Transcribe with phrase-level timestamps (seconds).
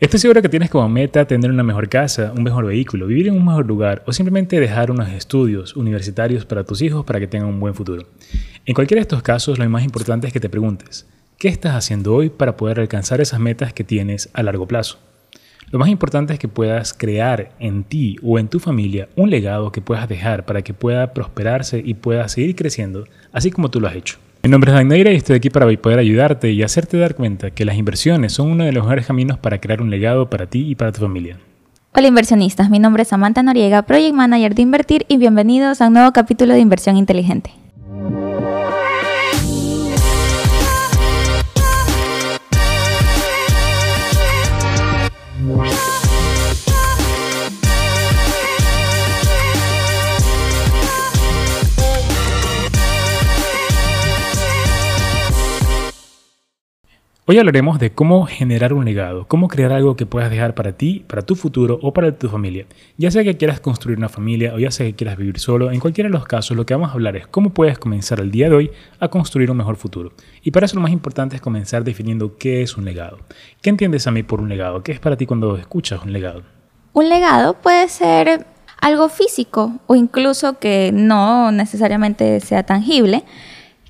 [0.00, 3.34] Estoy seguro que tienes como meta tener una mejor casa, un mejor vehículo, vivir en
[3.34, 7.48] un mejor lugar o simplemente dejar unos estudios universitarios para tus hijos para que tengan
[7.48, 8.06] un buen futuro.
[8.64, 12.14] En cualquiera de estos casos, lo más importante es que te preguntes, ¿qué estás haciendo
[12.14, 15.00] hoy para poder alcanzar esas metas que tienes a largo plazo?
[15.72, 19.72] Lo más importante es que puedas crear en ti o en tu familia un legado
[19.72, 23.88] que puedas dejar para que pueda prosperarse y pueda seguir creciendo, así como tú lo
[23.88, 24.18] has hecho.
[24.42, 27.64] Mi nombre es Dan y estoy aquí para poder ayudarte y hacerte dar cuenta que
[27.64, 30.76] las inversiones son uno de los mejores caminos para crear un legado para ti y
[30.76, 31.38] para tu familia.
[31.92, 35.94] Hola inversionistas, mi nombre es Samantha Noriega, Project Manager de Invertir y bienvenidos a un
[35.94, 37.50] nuevo capítulo de Inversión Inteligente.
[57.30, 61.04] Hoy hablaremos de cómo generar un legado, cómo crear algo que puedas dejar para ti,
[61.06, 62.64] para tu futuro o para tu familia.
[62.96, 65.78] Ya sea que quieras construir una familia o ya sea que quieras vivir solo, en
[65.78, 68.48] cualquiera de los casos lo que vamos a hablar es cómo puedes comenzar el día
[68.48, 70.12] de hoy a construir un mejor futuro.
[70.42, 73.18] Y para eso lo más importante es comenzar definiendo qué es un legado.
[73.60, 74.82] ¿Qué entiendes a mí por un legado?
[74.82, 76.44] ¿Qué es para ti cuando escuchas un legado?
[76.94, 78.46] Un legado puede ser
[78.80, 83.22] algo físico o incluso que no necesariamente sea tangible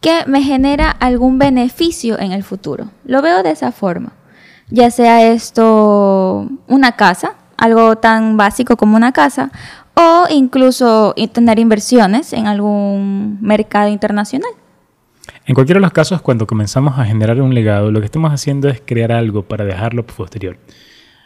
[0.00, 2.90] que me genera algún beneficio en el futuro.
[3.04, 4.12] Lo veo de esa forma.
[4.68, 9.50] Ya sea esto una casa, algo tan básico como una casa,
[9.94, 14.50] o incluso tener inversiones en algún mercado internacional.
[15.44, 18.68] En cualquiera de los casos, cuando comenzamos a generar un legado, lo que estamos haciendo
[18.68, 20.58] es crear algo para dejarlo posterior.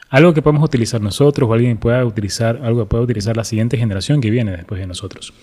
[0.09, 3.77] Algo que podemos utilizar nosotros o alguien pueda utilizar, algo que pueda utilizar la siguiente
[3.77, 5.35] generación que viene después de nosotros.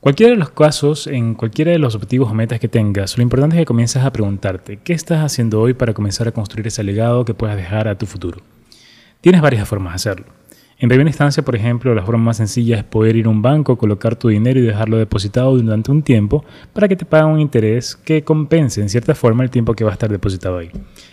[0.00, 3.56] Cualquiera de los casos, en cualquiera de los objetivos o metas que tengas, lo importante
[3.56, 7.24] es que comiences a preguntarte, ¿qué estás haciendo hoy para comenzar a construir ese legado
[7.24, 8.40] que puedas dejar a tu futuro?
[9.20, 10.37] Tienes varias formas de hacerlo.
[10.80, 13.76] En primera instancia, por ejemplo, la forma más sencilla es poder ir a un banco,
[13.76, 17.96] colocar tu dinero y dejarlo depositado durante un tiempo para que te paguen un interés
[17.96, 20.70] que compense en cierta forma el tiempo que va a estar depositado ahí.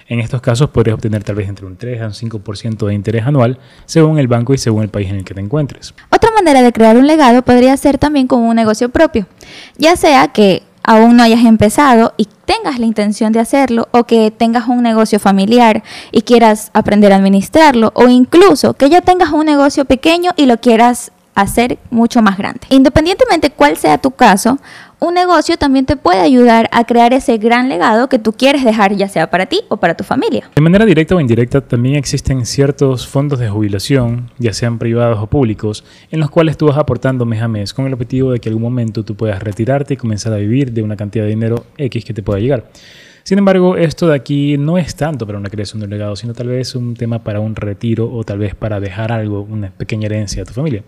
[0.08, 3.26] En estos casos podrías obtener tal vez entre un 3 a un 5% de interés
[3.26, 5.96] anual según el banco y según el país en el que te encuentres.
[6.12, 9.26] Otra manera de crear un legado podría ser también como un negocio propio,
[9.80, 14.32] ya sea que aún no hayas empezado y tengas la intención de hacerlo o que
[14.32, 19.46] tengas un negocio familiar y quieras aprender a administrarlo o incluso que ya tengas un
[19.46, 22.62] negocio pequeño y lo quieras hacer mucho más grande.
[22.70, 24.58] Independientemente cuál sea tu caso,
[25.00, 28.96] un negocio también te puede ayudar a crear ese gran legado que tú quieres dejar,
[28.96, 30.50] ya sea para ti o para tu familia.
[30.56, 35.28] De manera directa o indirecta, también existen ciertos fondos de jubilación, ya sean privados o
[35.28, 38.50] públicos, en los cuales tú vas aportando mes a mes con el objetivo de que
[38.50, 41.66] en algún momento tú puedas retirarte y comenzar a vivir de una cantidad de dinero
[41.78, 42.66] X que te pueda llegar.
[43.24, 46.34] Sin embargo, esto de aquí no es tanto para una creación de un legado, sino
[46.34, 50.06] tal vez un tema para un retiro o tal vez para dejar algo, una pequeña
[50.06, 50.84] herencia a tu familia.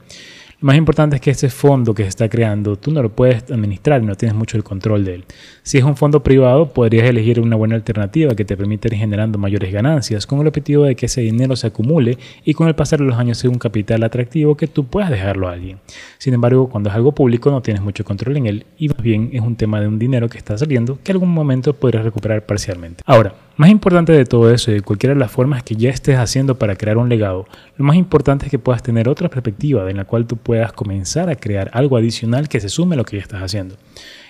[0.59, 3.43] Lo más importante es que ese fondo que se está creando, tú no lo puedes
[3.51, 5.25] administrar, no tienes mucho el control de él.
[5.61, 9.37] Si es un fondo privado, podrías elegir una buena alternativa que te permita ir generando
[9.37, 12.97] mayores ganancias con el objetivo de que ese dinero se acumule y con el pasar
[12.97, 15.77] de los años sea un capital atractivo que tú puedas dejarlo a alguien.
[16.17, 19.29] Sin embargo, cuando es algo público no tienes mucho control en él y más bien
[19.33, 23.03] es un tema de un dinero que está saliendo que algún momento podrías recuperar parcialmente.
[23.05, 26.17] Ahora, más importante de todo eso y de cualquiera de las formas que ya estés
[26.17, 29.97] haciendo para crear un legado, lo más importante es que puedas tener otra perspectiva en
[29.97, 33.17] la cual tú puedas comenzar a crear algo adicional que se sume a lo que
[33.17, 33.75] ya estás haciendo.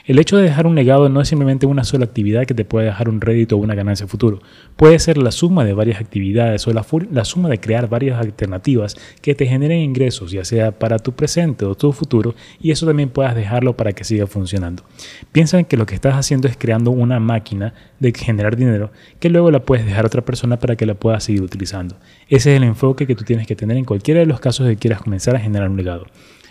[0.08, 2.86] El hecho de dejar un legado no es simplemente una sola actividad que te puede
[2.86, 4.40] dejar un rédito o una ganancia futuro.
[4.78, 9.36] Puede ser la suma de varias actividades o la, suma de crear varias alternativas que
[9.36, 13.36] te generen ingresos, ya sea para tu presente o tu futuro, y eso también puedas
[13.36, 14.84] dejarlo para que siga funcionando.
[15.34, 19.30] Piensa en que lo que estás haciendo es creando una máquina de generar dinero que
[19.30, 21.98] luego la puedes dejar a otra persona para que la pueda seguir utilizando.
[22.30, 24.78] Ese es el enfoque que tú tienes que tener en cualquiera de los casos que
[24.78, 26.06] quieras comenzar a generar un legado.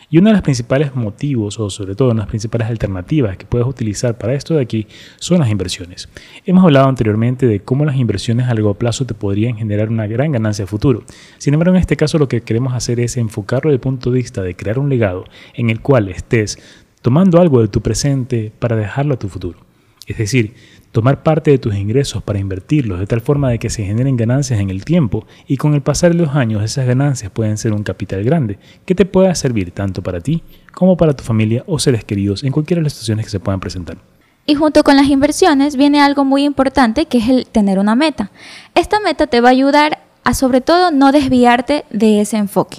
[0.08, 3.44] Y uno de los principales motivos, o sobre todo una de las principales alternativas que
[3.44, 4.86] puedes utilizar para esto de aquí,
[5.18, 6.08] son las inversiones.
[6.44, 10.30] Hemos hablado anteriormente de cómo las inversiones a largo plazo te podrían generar una gran
[10.30, 11.02] ganancia a futuro.
[11.38, 14.18] Sin embargo, en este caso lo que queremos hacer es enfocarlo desde el punto de
[14.18, 16.58] vista de crear un legado en el cual estés
[17.02, 19.58] tomando algo de tu presente para dejarlo a tu futuro.
[20.06, 20.54] Es decir,
[20.96, 24.60] tomar parte de tus ingresos para invertirlos de tal forma de que se generen ganancias
[24.60, 27.82] en el tiempo y con el pasar de los años esas ganancias pueden ser un
[27.82, 32.02] capital grande que te pueda servir tanto para ti como para tu familia o seres
[32.02, 33.98] queridos en cualquiera de las situaciones que se puedan presentar.
[34.46, 38.30] Y junto con las inversiones viene algo muy importante que es el tener una meta.
[38.74, 42.78] Esta meta te va a ayudar a sobre todo no desviarte de ese enfoque.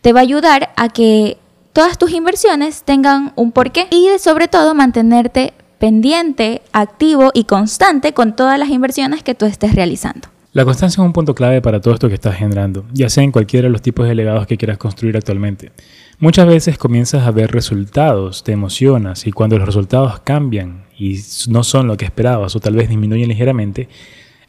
[0.00, 1.38] Te va a ayudar a que
[1.72, 8.36] todas tus inversiones tengan un porqué y sobre todo mantenerte pendiente, activo y constante con
[8.36, 10.28] todas las inversiones que tú estés realizando.
[10.52, 13.32] La constancia es un punto clave para todo esto que estás generando, ya sea en
[13.32, 15.72] cualquiera de los tipos de legados que quieras construir actualmente.
[16.20, 21.18] Muchas veces comienzas a ver resultados, te emocionas y cuando los resultados cambian y
[21.48, 23.88] no son lo que esperabas o tal vez disminuyen ligeramente,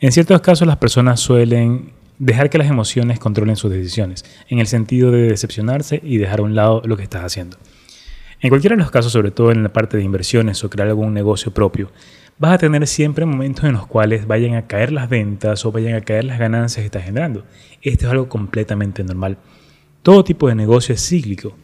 [0.01, 4.67] en ciertos casos las personas suelen dejar que las emociones controlen sus decisiones, en el
[4.67, 7.57] sentido de decepcionarse y dejar a un lado lo que estás haciendo.
[8.43, 11.13] En cualquiera de los casos, sobre todo en la parte de inversiones o crear algún
[11.13, 11.91] negocio propio,
[12.37, 15.95] vas a tener siempre momentos en los cuales vayan a caer las ventas o vayan
[15.95, 17.45] a caer las ganancias que estás generando.
[17.81, 19.37] Esto es algo completamente normal.
[20.01, 21.55] Todo tipo de negocio es cíclico.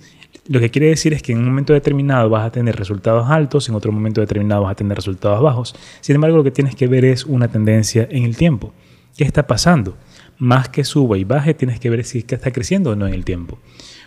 [0.47, 3.67] Lo que quiere decir es que en un momento determinado vas a tener resultados altos,
[3.67, 5.75] en otro momento determinado vas a tener resultados bajos.
[5.99, 8.73] Sin embargo, lo que tienes que ver es una tendencia en el tiempo.
[9.17, 9.97] ¿Qué está pasando?
[10.37, 13.25] Más que suba y baje, tienes que ver si está creciendo o no en el
[13.25, 13.59] tiempo.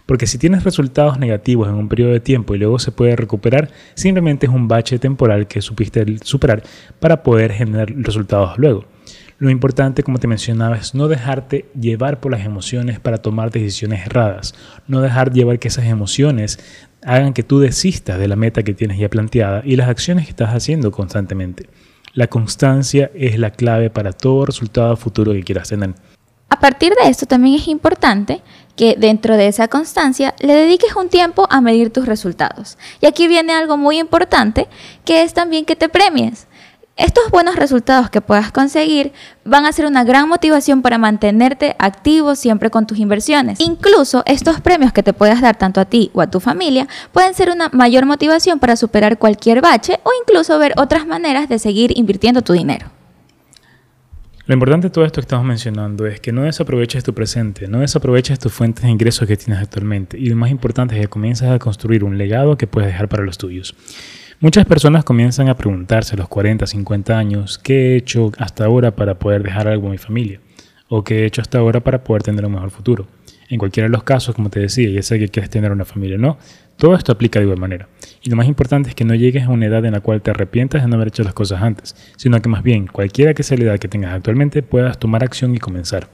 [0.06, 3.70] Porque si tienes resultados negativos en un periodo de tiempo y luego se puede recuperar,
[3.94, 6.62] simplemente es un bache temporal que supiste superar
[7.00, 8.84] para poder generar resultados luego.
[9.38, 14.06] Lo importante, como te mencionaba, es no dejarte llevar por las emociones para tomar decisiones
[14.06, 14.54] erradas.
[14.86, 16.60] No dejar llevar que esas emociones
[17.02, 20.30] hagan que tú desistas de la meta que tienes ya planteada y las acciones que
[20.30, 21.68] estás haciendo constantemente.
[22.14, 25.94] La constancia es la clave para todo resultado futuro que quieras tener.
[26.52, 28.42] A partir de esto también es importante
[28.76, 32.76] que dentro de esa constancia le dediques un tiempo a medir tus resultados.
[33.00, 34.68] Y aquí viene algo muy importante,
[35.06, 36.48] que es también que te premies.
[36.98, 39.14] Estos buenos resultados que puedas conseguir
[39.46, 43.58] van a ser una gran motivación para mantenerte activo siempre con tus inversiones.
[43.58, 47.32] Incluso estos premios que te puedas dar tanto a ti o a tu familia pueden
[47.32, 51.96] ser una mayor motivación para superar cualquier bache o incluso ver otras maneras de seguir
[51.96, 52.90] invirtiendo tu dinero.
[54.44, 57.78] Lo importante de todo esto que estamos mencionando es que no desaproveches tu presente, no
[57.78, 61.48] desaproveches tus fuentes de ingresos que tienes actualmente y lo más importante es que comiences
[61.48, 63.76] a construir un legado que puedes dejar para los tuyos.
[64.40, 68.96] Muchas personas comienzan a preguntarse a los 40, 50 años, ¿qué he hecho hasta ahora
[68.96, 70.40] para poder dejar algo a mi familia?
[70.88, 73.06] ¿O qué he hecho hasta ahora para poder tener un mejor futuro?
[73.52, 76.16] En cualquiera de los casos, como te decía, ya sé que quieres tener una familia
[76.16, 76.38] o no,
[76.78, 77.86] todo esto aplica de igual manera.
[78.22, 80.30] Y lo más importante es que no llegues a una edad en la cual te
[80.30, 83.58] arrepientas de no haber hecho las cosas antes, sino que más bien, cualquiera que sea
[83.58, 86.08] la edad que tengas actualmente, puedas tomar acción y comenzar.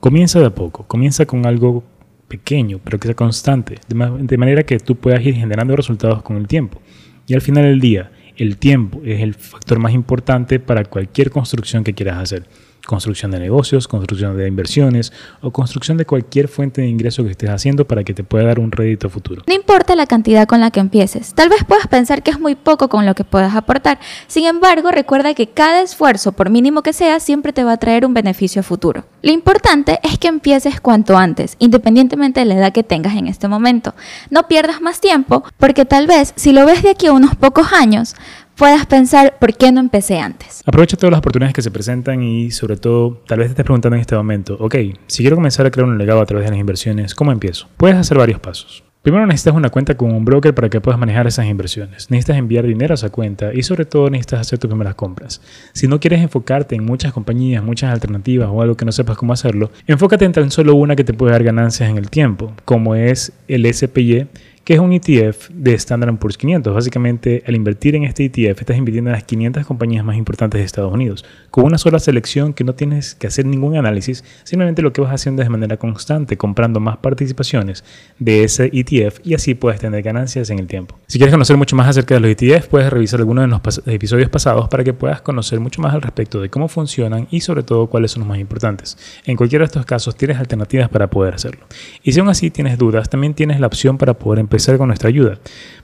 [0.00, 1.84] Comienza de a poco, comienza con algo
[2.26, 6.48] pequeño, pero que sea constante, de manera que tú puedas ir generando resultados con el
[6.48, 6.82] tiempo.
[7.28, 11.84] Y al final del día, el tiempo es el factor más importante para cualquier construcción
[11.84, 12.48] que quieras hacer
[12.90, 17.48] construcción de negocios, construcción de inversiones o construcción de cualquier fuente de ingreso que estés
[17.48, 19.44] haciendo para que te pueda dar un rédito futuro.
[19.46, 22.56] No importa la cantidad con la que empieces, tal vez puedas pensar que es muy
[22.56, 26.92] poco con lo que puedas aportar, sin embargo recuerda que cada esfuerzo, por mínimo que
[26.92, 29.04] sea, siempre te va a traer un beneficio futuro.
[29.22, 33.46] Lo importante es que empieces cuanto antes, independientemente de la edad que tengas en este
[33.46, 33.94] momento.
[34.30, 37.72] No pierdas más tiempo porque tal vez si lo ves de aquí a unos pocos
[37.72, 38.16] años,
[38.56, 40.62] puedas pensar por qué no empecé antes.
[40.66, 43.96] Aprovecha todas las oportunidades que se presentan y sobre todo, tal vez te estés preguntando
[43.96, 44.76] en este momento, ok,
[45.06, 47.68] si quiero comenzar a crear un legado a través de las inversiones, ¿cómo empiezo?
[47.76, 48.84] Puedes hacer varios pasos.
[49.02, 52.10] Primero necesitas una cuenta con un broker para que puedas manejar esas inversiones.
[52.10, 55.40] Necesitas enviar dinero a esa cuenta y sobre todo necesitas hacer tus primeras compras.
[55.72, 59.32] Si no quieres enfocarte en muchas compañías, muchas alternativas o algo que no sepas cómo
[59.32, 62.94] hacerlo, enfócate en tan solo una que te puede dar ganancias en el tiempo, como
[62.94, 64.26] es el SPY
[64.70, 66.72] que es un ETF de Standard Poor's 500.
[66.72, 70.64] Básicamente, al invertir en este ETF, estás invirtiendo en las 500 compañías más importantes de
[70.64, 74.92] Estados Unidos, con una sola selección que no tienes que hacer ningún análisis, simplemente lo
[74.92, 77.82] que vas haciendo es de manera constante, comprando más participaciones
[78.20, 80.96] de ese ETF y así puedes tener ganancias en el tiempo.
[81.08, 84.30] Si quieres conocer mucho más acerca de los ETF, puedes revisar algunos de los episodios
[84.30, 87.88] pasados para que puedas conocer mucho más al respecto de cómo funcionan y sobre todo
[87.88, 88.96] cuáles son los más importantes.
[89.24, 91.66] En cualquiera de estos casos tienes alternativas para poder hacerlo.
[92.04, 95.08] Y si aún así tienes dudas, también tienes la opción para poder empezar con nuestra
[95.08, 95.38] ayuda.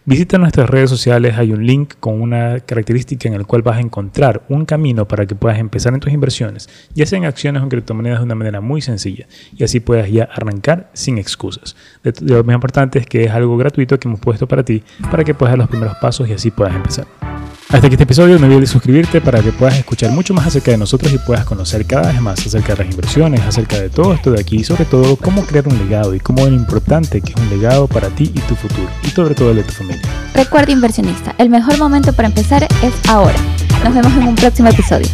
[0.05, 3.81] Visita nuestras redes sociales, hay un link con una característica en el cual vas a
[3.81, 7.65] encontrar un camino para que puedas empezar en tus inversiones, ya sea en acciones o
[7.65, 11.75] en criptomonedas de una manera muy sencilla y así puedas ya arrancar sin excusas.
[12.21, 15.35] Lo más importante es que es algo gratuito que hemos puesto para ti para que
[15.35, 17.07] puedas dar los primeros pasos y así puedas empezar.
[17.69, 20.79] Hasta aquí este episodio, no olvides suscribirte para que puedas escuchar mucho más acerca de
[20.79, 24.31] nosotros y puedas conocer cada vez más acerca de las inversiones, acerca de todo esto
[24.31, 27.41] de aquí y sobre todo cómo crear un legado y cómo es importante que es
[27.41, 30.03] un legado para ti y tu futuro y sobre todo el de tu familia.
[30.33, 33.37] Recuerda inversionista, el mejor momento para empezar es ahora.
[33.83, 35.09] Nos vemos en un próximo episodio.